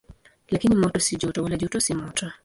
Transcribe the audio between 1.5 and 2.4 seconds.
joto si moto.